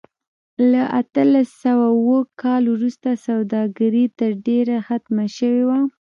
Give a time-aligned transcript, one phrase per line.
[0.71, 5.79] له اتلس سوه اووه کال وروسته سوداګري تر ډېره ختمه شوې وه.